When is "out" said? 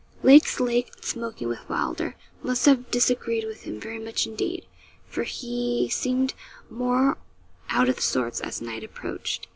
7.69-7.87